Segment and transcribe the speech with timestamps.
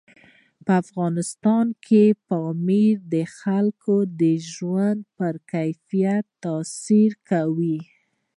[0.65, 7.79] په افغانستان کې پامیر د خلکو د ژوند په کیفیت تاثیر کوي.